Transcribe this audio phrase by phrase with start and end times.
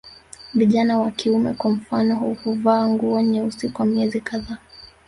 [0.53, 4.57] Vijana wa kiume kwa mfano huvaa nguo nyeusi kwa miezi kadhaa